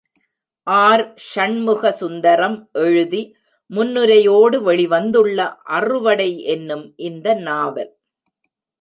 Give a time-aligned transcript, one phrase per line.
[0.67, 3.21] ஆர்.ஷண்முகசுந்தரம் எழுதி
[3.71, 5.39] முன்னுரை யோடு வெளி வந்துள்ள
[5.71, 7.91] அறுவடை என்னும் இந்த நாவல்.